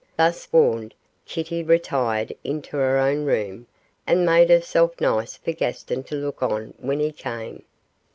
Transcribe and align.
Thus 0.17 0.51
warned, 0.51 0.95
Kitty 1.27 1.61
retired 1.61 2.33
into 2.43 2.75
her 2.77 2.97
own 2.97 3.23
room 3.23 3.67
and 4.07 4.25
made 4.25 4.49
herself 4.49 4.99
nice 4.99 5.37
for 5.37 5.51
Gaston 5.51 6.01
to 6.05 6.15
look 6.15 6.41
on 6.41 6.73
when 6.79 6.99
he 6.99 7.11
came. 7.11 7.61